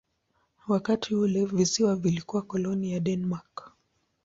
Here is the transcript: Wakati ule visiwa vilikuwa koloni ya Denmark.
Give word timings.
Wakati 0.67 1.15
ule 1.15 1.45
visiwa 1.45 1.95
vilikuwa 1.95 2.41
koloni 2.41 2.93
ya 2.93 2.99
Denmark. 2.99 3.71